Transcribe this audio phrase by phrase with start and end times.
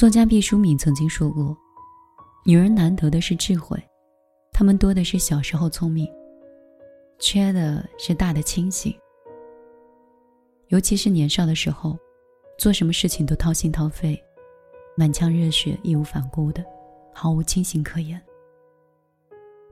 [0.00, 1.54] 作家毕淑敏曾经说过
[2.46, 3.78] ：“女人难得的是智慧，
[4.50, 6.10] 她们多的是小时候聪明，
[7.18, 8.98] 缺的是大的清醒。
[10.68, 11.98] 尤其是年少的时候，
[12.58, 14.18] 做什么事情都掏心掏肺，
[14.96, 16.64] 满腔热血，义无反顾的，
[17.12, 18.18] 毫无清醒可言。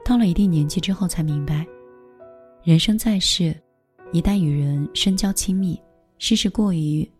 [0.04, 1.66] 到了一定年纪之后，才明白，
[2.62, 3.56] 人生在世，
[4.12, 5.80] 一旦与人深交亲密，
[6.18, 7.10] 事事过于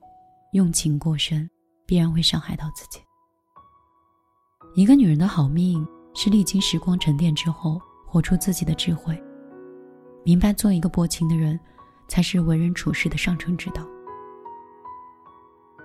[0.52, 1.48] 用情过深。”
[1.88, 3.00] 必然会伤害到自己。
[4.74, 5.84] 一个女人的好命
[6.14, 9.18] 是历经时光沉淀之后，活出自己的智慧，
[10.22, 11.58] 明白做一个薄情的人，
[12.06, 13.82] 才是为人处事的上乘之道。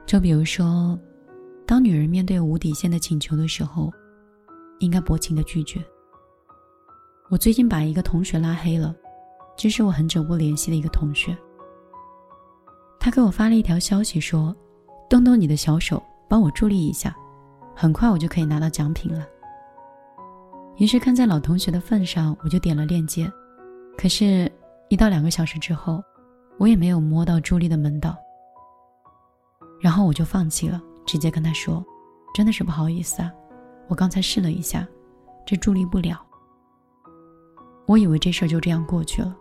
[0.05, 0.99] 就比如说，
[1.66, 3.89] 当女人面对无底线的请求的时候，
[4.80, 5.81] 应该薄情的拒绝。
[7.30, 8.94] 我最近把一个同学拉黑了，
[9.55, 11.35] 这是我很久不联系的一个同学。
[12.99, 14.53] 他给我发了一条消息说。
[15.09, 17.16] 动动你的小手，帮我助力一下，
[17.75, 19.25] 很快我就可以拿到奖品了。
[20.77, 23.31] 于是看在老同学的份上，我就点了链接。
[23.95, 24.52] 可是，
[24.89, 26.03] 一到两个小时之后，
[26.58, 28.16] 我也没有摸到助力的门道。
[29.80, 31.86] 然后我就放弃了，直接跟他说
[32.33, 33.31] ：“真的是不好意思啊，
[33.88, 34.88] 我刚才试了一下，
[35.45, 36.20] 这助力不了。”
[37.86, 39.36] 我以为这事儿就这样过去了，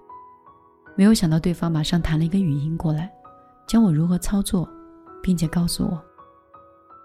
[0.97, 3.11] 没有想到对方马上弹了一个语音过来，
[3.67, 4.69] 教我如何操作。
[5.23, 6.03] 并且告诉我，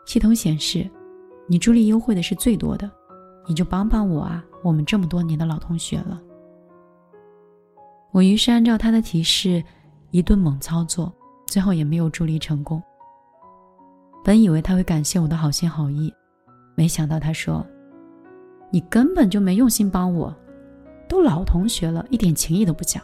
[0.06, 0.90] 系统显示，
[1.48, 2.90] 你助力优惠的是最多的，
[3.48, 4.44] 你就帮帮我啊！
[4.64, 6.20] 我们这么多年的老同学了。
[8.12, 9.64] 我于是按照他的提示，
[10.12, 11.14] 一顿猛操作，
[11.46, 12.82] 最后也没有助力成功。
[14.24, 16.12] 本以为他会感谢我的好心好意，
[16.76, 17.66] 没想到他说
[18.72, 20.36] ：“你根本就没用心帮我，
[21.08, 23.02] 都老同学了，一点情谊都不讲。”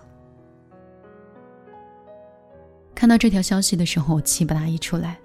[3.03, 5.19] 看到这条消息的时候，我气不打一处来。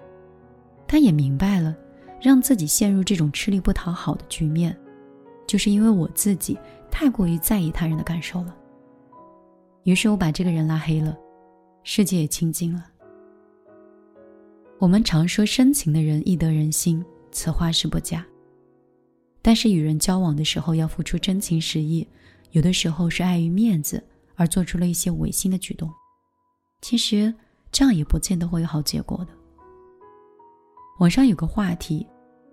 [0.85, 1.73] 他也明白了，
[2.21, 4.77] 让自己陷入这种吃力不讨好的局面，
[5.47, 6.57] 就是因为我自己
[6.91, 8.53] 太过于在意他人的感受了。
[9.83, 11.17] 于是我把这个人拉黑了，
[11.85, 12.83] 世界也清净了。
[14.77, 17.01] 我们常说深情的人易得人心，
[17.31, 18.25] 此话是不假。
[19.41, 22.05] 但是与人交往的时候要付出真情实意，
[22.51, 24.03] 有的时候是碍于面子
[24.35, 25.89] 而做出了一些违心的举动。
[26.81, 27.33] 其实。
[27.71, 29.27] 这样也不见得会有好结果的。
[30.99, 32.05] 网上有个话题，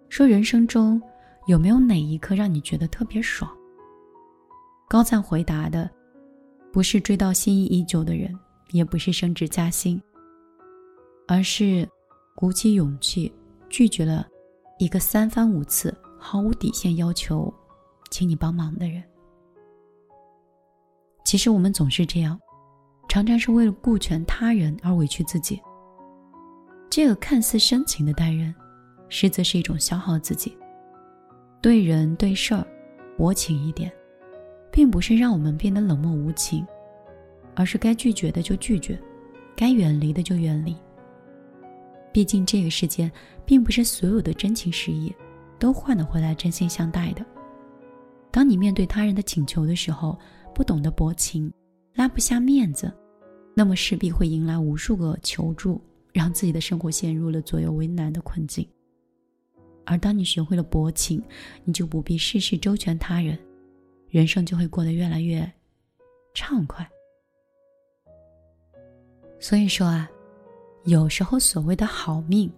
[0.09, 1.01] 说人生中
[1.47, 3.51] 有没有哪一刻让你觉得特别爽？
[4.89, 5.91] 高赞回答的，
[6.73, 8.33] 不是追到心仪已久的人，
[8.71, 10.01] 也不是升职加薪，
[11.27, 11.89] 而是
[12.37, 13.33] 鼓起勇气
[13.69, 14.29] 拒绝了
[14.79, 17.53] 一个三番五次毫无底线要求，
[18.11, 19.03] 请你帮忙的人。
[21.25, 22.39] 其实我们总是这样。
[23.17, 25.59] 常常是为了顾全他人而委屈自己。
[26.91, 28.55] 这个看似深情的待人，
[29.09, 30.55] 实则是一种消耗自己。
[31.63, 32.63] 对人对事儿，
[33.17, 33.91] 薄情一点，
[34.71, 36.63] 并不是让我们变得冷漠无情，
[37.55, 39.01] 而是该拒绝的就拒绝，
[39.57, 40.77] 该远离的就远离。
[42.13, 43.11] 毕竟这个世界，
[43.47, 45.11] 并不是所有的真情实意，
[45.59, 47.25] 都换得回来真心相待的。
[48.31, 50.19] 当你面对他人的请求的时候，
[50.55, 51.51] 不懂得薄情。
[51.95, 52.93] 拉不下面子，
[53.59, 55.81] 那么势必会迎来无数个求助，
[56.13, 58.69] 让自己的生活陷入了左右为难的困境。
[59.87, 61.23] 而当你学会了薄情，
[61.65, 63.39] 你就不必事事周全他人，
[64.11, 65.51] 人生就会过得越来越
[66.35, 66.87] 畅快。
[69.41, 70.07] 所以说啊，
[70.85, 72.53] 有时候所谓的好命，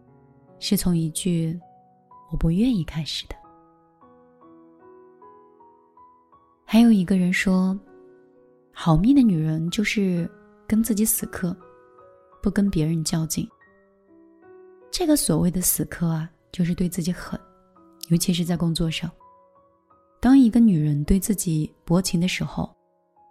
[0.58, 1.56] 是从一句
[2.32, 3.37] “我不愿意”开始的。
[6.64, 7.78] 还有一个人说。
[8.81, 10.31] 好命的女人就是
[10.68, 11.56] 跟自己死磕，
[12.42, 13.48] 不跟别人较劲。
[14.90, 17.40] 这个所谓的死磕啊，就是对自己狠，
[18.10, 19.10] 尤其是在工作上。
[20.20, 22.70] 当一个女人对自己薄情的时候，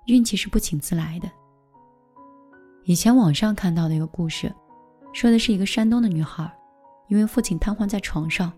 [0.07, 1.29] 运气是不请自来的。
[2.85, 4.51] 以前网上看到的一个故事，
[5.13, 6.51] 说的是一个山东的女孩，
[7.07, 8.51] 因为父亲瘫痪在床上，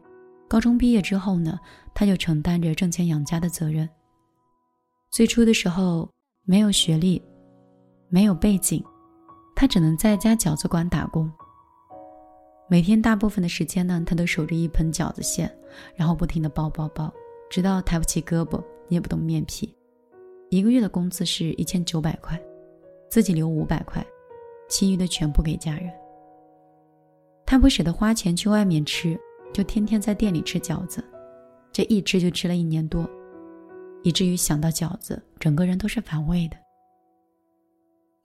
[0.48, 1.60] 高中毕业之后呢，
[1.94, 3.90] 她就承担着挣钱养家的责任。
[5.12, 6.10] 最初的时候。
[6.46, 7.22] 没有学历，
[8.10, 8.84] 没有背景，
[9.56, 11.32] 他只能在一家饺子馆打工。
[12.68, 15.52] 每天大部分的时间呢，他都守着一盆饺子馅，
[15.96, 17.12] 然后不停的包包包，
[17.50, 19.74] 直到抬不起胳膊，捏不动面皮。
[20.50, 22.40] 一个月的工资是一千九百块，
[23.10, 24.06] 自己留五百块，
[24.68, 25.92] 其余的全部给家人。
[27.46, 29.20] 他不舍得花钱去外面吃，
[29.54, 31.04] 就天天在店里吃饺子，
[31.72, 33.08] 这一吃就吃了一年多。
[34.04, 36.58] 以至于想到饺子，整个人都是反胃的。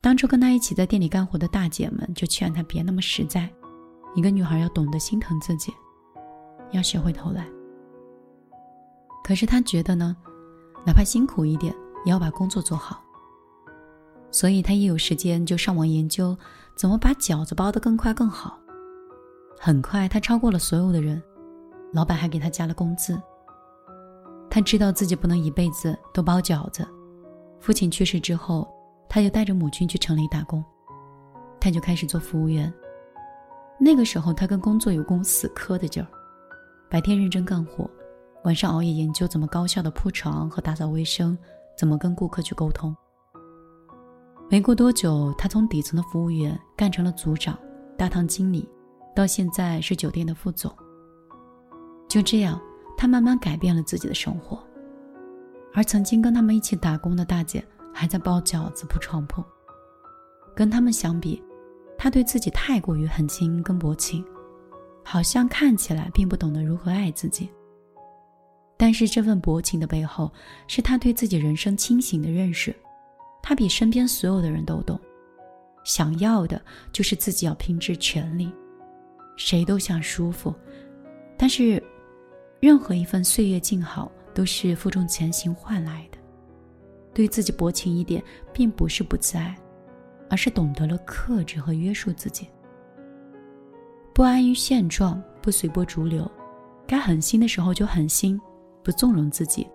[0.04, 3.48] 当初跟他一起在店里干活的大姐们就劝他别那么实在，
[4.14, 5.72] 一个女孩要懂得心疼自己。
[6.72, 7.46] 要学会偷懒。
[9.24, 10.14] 可是他觉得呢，
[10.84, 11.74] 哪怕辛苦一点，
[12.04, 13.02] 也要把工作做好。
[14.30, 16.36] 所以他一有时间就上网研究
[16.76, 18.58] 怎么把饺子包得更快更好。
[19.58, 21.22] 很快，他超过了所有的人，
[21.94, 23.18] 老板还给他加了工资。
[24.50, 26.86] 他知道自己不能一辈子都包饺子。
[27.58, 28.68] 父亲去世之后，
[29.08, 30.64] 他就带着母亲去城里打工，
[31.60, 32.72] 他就开始做服务员。
[33.78, 36.08] 那个时候，他跟工作有共死磕的劲儿，
[36.88, 37.88] 白天认真干活，
[38.44, 41.36] 晚上熬夜研究怎么高效的铺床和打扫卫生，
[41.76, 42.94] 怎么跟顾客去沟通。
[44.50, 47.58] 没过多久，他从底层的服务员干成了组长、
[47.96, 48.68] 大堂经理，
[49.14, 50.70] 到现在是酒店的副总。
[52.08, 52.60] 就这样，
[52.96, 54.62] 他慢慢改变了自己的生活。
[55.72, 59.42] 而曾经跟他们一起打工的大姐，还在包饺子、铺床铺。
[60.54, 61.42] 跟他们相比，
[61.96, 64.24] 他对自己太过于狠心跟薄情，
[65.02, 67.48] 好像看起来并不懂得如何爱自己。
[68.76, 70.30] 但是这份薄情的背后，
[70.66, 72.74] 是他对自己人生清醒的认识。
[73.40, 74.98] 他比身边所有的人都懂，
[75.84, 76.60] 想要的
[76.92, 78.52] 就是自己要拼尽全力。
[79.36, 80.54] 谁都想舒服，
[81.36, 81.82] 但是
[82.60, 86.18] 任何一份岁月静好都是负重前行换来的。
[87.14, 88.22] 对自己薄情一点，
[88.52, 89.56] 并不是不自爱，
[90.28, 92.48] 而是懂得了克制和约束自己。
[94.12, 96.30] 不安于现状，不随波逐流，
[96.86, 98.40] 该狠心的时候就狠心，
[98.82, 99.66] 不纵容自己，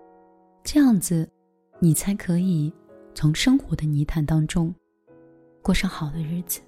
[0.62, 1.28] 这样子，
[1.78, 2.72] 你才可以。
[3.12, 4.72] 从生活的泥潭当中
[5.60, 6.60] 过上好的日子。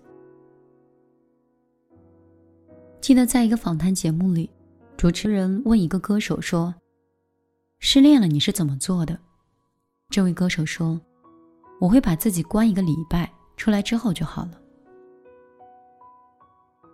[3.00, 4.50] 记得在一个访谈节目里，
[4.96, 6.74] 主持人问一个歌手说
[7.78, 9.18] ：“失恋了你是怎么做的？”
[10.12, 11.00] 这位歌手说
[11.80, 14.60] ：“我会把自己关一个礼拜，出来之后就好了。”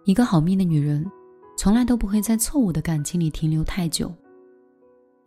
[0.06, 1.04] 一个好命的女人，
[1.56, 4.14] 从来都不会在错误的感情里停留太久。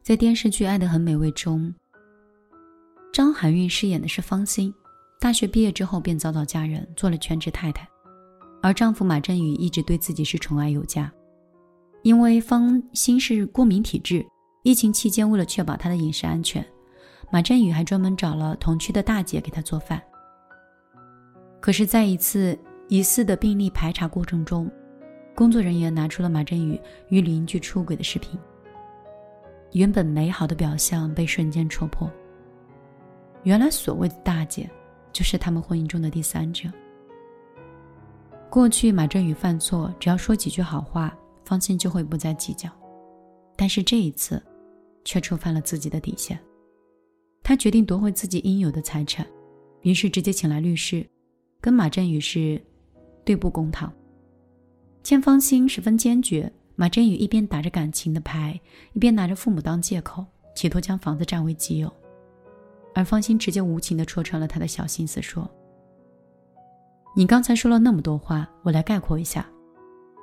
[0.01, 1.75] 在电视剧《爱的很美味》中。
[3.11, 4.73] 张含韵饰演的是方心，
[5.19, 7.85] 大学毕业之后便早早嫁人，做了全职太太，
[8.61, 11.11] 而丈夫马振宇一直对自己是宠爱有加。
[12.03, 14.25] 因为方心是过敏体质，
[14.63, 16.65] 疫情期间为了确保她的饮食安全，
[17.31, 20.01] 马振宇还专门找了同区的大姐给他做饭。
[21.61, 22.57] 可是，在一次
[22.89, 24.69] 疑似的病例排查过程中，
[25.33, 28.37] 工作人员拿出了马振宇与邻居出轨的视频，
[29.71, 32.11] 原本美好的表象被瞬间戳破。
[33.43, 34.69] 原来所谓的大姐，
[35.13, 36.67] 就是他们婚姻中的第三者。
[38.49, 42.69] 过去马振宇犯错，只要说几句好话，方心就会不再计较。
[43.55, 44.43] 但是这一次，
[45.05, 46.37] 却触犯了自己的底线。
[47.51, 49.27] 他决定夺回自己应有的财产，
[49.81, 51.05] 于是直接请来律师，
[51.59, 52.57] 跟马振宇是
[53.25, 53.91] 对簿公堂。
[55.03, 58.57] 见方心十分坚决，马振宇一边打着感情的牌，
[58.93, 60.25] 一边拿着父母当借口，
[60.55, 61.91] 企图将房子占为己有。
[62.95, 65.45] 而方心直接无情地戳穿了他的小心思，说
[67.17, 69.45] ：“你刚才说了那么多话，我来概括一下，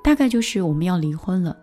[0.03, 1.55] 大概就是我们要离婚了。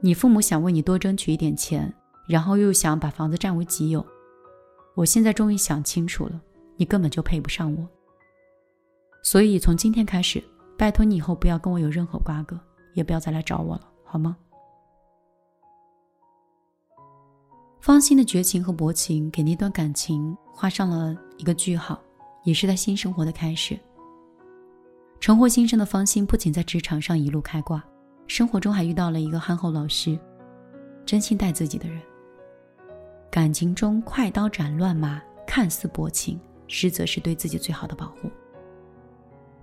[0.00, 1.92] 你父母想为你多争取一点钱，
[2.28, 4.06] 然后又想把房子占为己有。
[4.94, 6.40] 我现在终于想清楚了，
[6.76, 7.88] 你根本就配不上我。
[9.22, 10.42] 所以从今天开始，
[10.76, 12.58] 拜托你以后不要跟我有任何瓜葛，
[12.94, 14.36] 也不要再来找我了，好吗？”
[17.80, 22.00] 方心的绝情和薄情给那段感情画上了一个句号，
[22.44, 23.78] 也是他新生活的开始。
[25.18, 27.82] 重获新生的方心不仅在职场上一路开挂，
[28.26, 30.18] 生活中还遇到了一个憨厚老实、
[31.04, 32.00] 真心待自己的人。
[33.32, 38.30] 感情中快刀斩乱麻，看似薄情，实则是对自己最好的保护。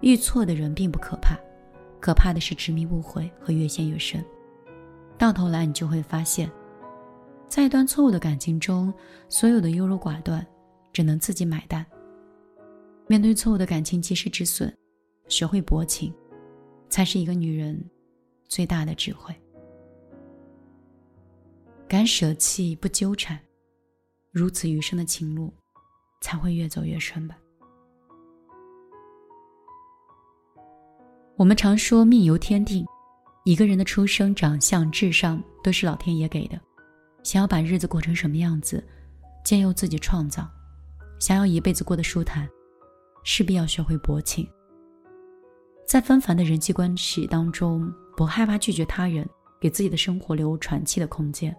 [0.01, 1.37] 遇错的人并不可怕，
[1.99, 4.25] 可怕的是执迷不悔和越陷越深。
[5.19, 6.49] 到头来，你就会发现。
[7.47, 8.91] 在一段错误的感情中，
[9.27, 10.43] 所有的优柔寡断，
[10.91, 11.85] 只能自己买单。
[13.05, 14.73] 面对错误的感情，及时止损，
[15.27, 16.11] 学会薄情，
[16.89, 17.79] 才是一个女人
[18.47, 19.31] 最大的智慧。
[21.87, 23.39] 敢舍弃，不纠缠，
[24.31, 25.51] 如此余生的情路，
[26.21, 27.35] 才会越走越顺吧。
[31.35, 32.85] 我们常说命由天定，
[33.43, 36.59] 一个人的出生、长相、智商，都是老天爷给的。
[37.23, 38.83] 想要把日子过成什么样子，
[39.43, 40.47] 皆由自己创造。
[41.19, 42.47] 想要一辈子过得舒坦，
[43.23, 44.47] 势必要学会薄情。
[45.87, 49.27] 在纷繁的人际关系当中，不害怕拒绝他人，
[49.59, 51.55] 给自己的生活留喘气的空间。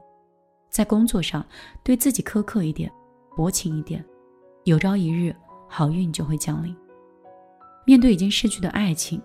[0.71, 1.45] 在工作上，
[1.83, 2.91] 对自己苛刻一点，
[3.37, 4.03] 薄情一点，
[4.65, 5.35] 有朝一日
[5.69, 6.75] 好运就会降临。
[7.85, 9.21] 面对已经逝去的爱情，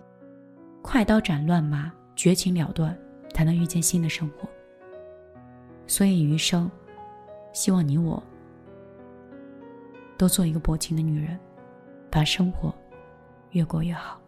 [0.81, 2.97] 快刀斩乱麻，绝情了断，
[3.33, 4.49] 才能遇见新的生活。
[5.85, 6.69] 所以余生，
[7.53, 8.21] 希望你我
[10.17, 11.39] 都做一个薄情的女人，
[12.09, 12.73] 把生活
[13.51, 14.19] 越过越好。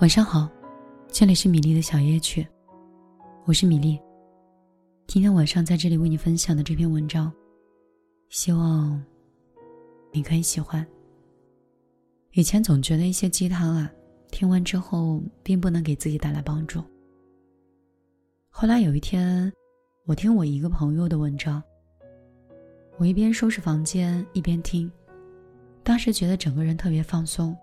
[0.00, 0.50] 晚上好，
[1.08, 2.46] 这里是米粒的小夜曲，
[3.44, 4.00] 我是米粒。
[5.08, 7.32] 今天晚上在这里为你分享的这篇文章，
[8.28, 9.04] 希望
[10.12, 10.86] 你可以喜欢。
[12.34, 13.90] 以前总觉得一些鸡汤啊，
[14.30, 16.84] 听完之后并不能给自己带来帮助。
[18.48, 19.52] 后来有一天，
[20.06, 21.60] 我听我一个朋友的文章，
[22.96, 24.88] 我一边收拾房间一边听，
[25.82, 27.56] 当时觉得整个人特别放松，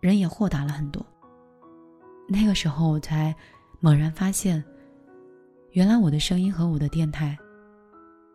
[0.00, 1.04] 人也豁达了很多。
[2.28, 3.34] 那个时候，我才
[3.80, 4.62] 猛然发现，
[5.70, 7.38] 原来我的声音和我的电台，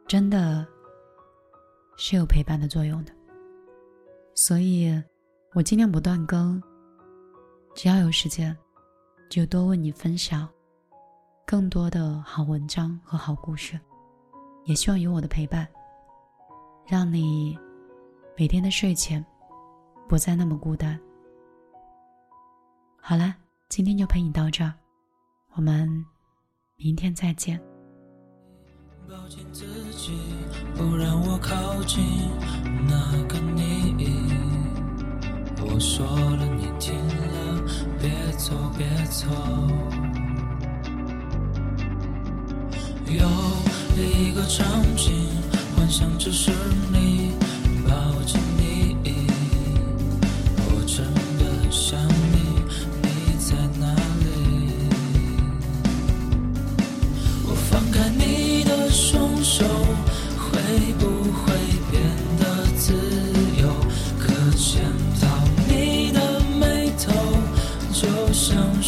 [0.07, 0.65] 真的
[1.97, 3.11] 是有陪伴的作用的。
[4.33, 4.89] 所以，
[5.53, 6.61] 我尽量不断更，
[7.75, 8.57] 只要有时间，
[9.29, 10.47] 就多为你分享
[11.45, 13.79] 更多的好文章和好故事。
[14.63, 15.67] 也希望有我的陪伴，
[16.87, 17.57] 让你
[18.37, 19.23] 每天的睡前
[20.07, 20.99] 不再那么孤单。
[23.01, 23.35] 好了。
[23.69, 24.71] 今天就陪你到这儿，
[25.55, 25.87] 我们
[26.77, 27.61] 明天再见。
[29.07, 30.13] 抱紧自己，
[30.75, 32.03] 不让我靠近
[32.87, 33.95] 那个你。
[35.61, 37.63] 我说了，你听了，
[38.01, 39.27] 别走，别走。
[43.05, 43.27] 有
[43.95, 45.27] 一个场景，
[45.75, 46.51] 幻想只是
[46.91, 47.31] 你。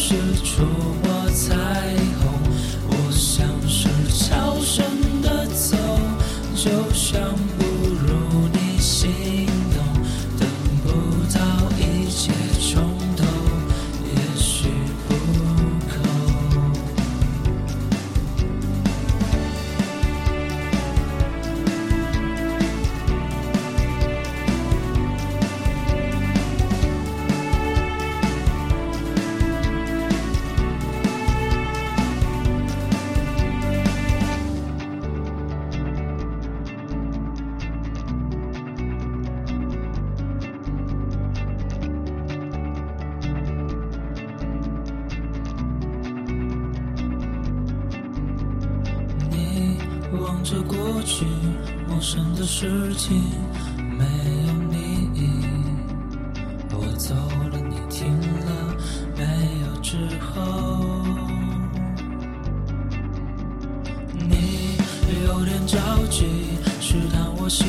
[0.08, 1.05] 着
[52.16, 53.22] 生的事情，
[53.76, 54.04] 没
[54.46, 55.44] 有你，
[56.72, 58.74] 我走了，你停了
[59.14, 59.22] 没
[59.60, 59.66] 有？
[59.82, 61.04] 之后，
[64.14, 64.78] 你
[65.26, 65.76] 有点着
[66.08, 66.24] 急，
[66.80, 67.68] 试探我心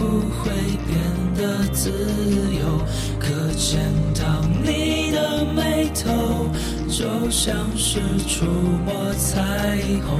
[0.00, 0.50] 不会
[0.86, 0.98] 变
[1.36, 2.80] 得自由？
[3.18, 6.48] 可见到你的眉头，
[6.88, 8.46] 就像是触
[8.86, 9.76] 摸彩
[10.06, 10.18] 虹。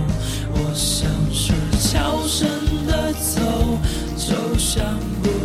[0.53, 2.47] 我像是悄声
[2.87, 3.41] 的走，
[4.19, 4.85] 就像
[5.23, 5.40] 不。